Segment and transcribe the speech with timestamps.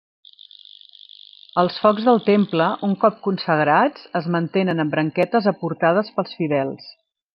[1.63, 6.91] Els focs del temple, un cop consagrats, es mantenen amb branquetes aportades pels fidels.